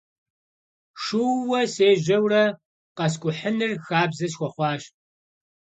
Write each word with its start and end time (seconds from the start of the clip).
Шууэ 1.03 1.61
сежьэурэ 1.73 2.43
къэскӀухьыныр 2.97 3.71
хабзэ 3.85 4.27
схуэхъуащ. 4.31 4.83